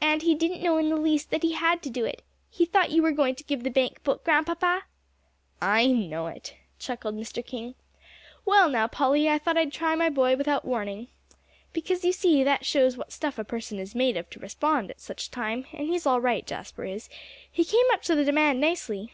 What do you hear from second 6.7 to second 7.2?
chuckled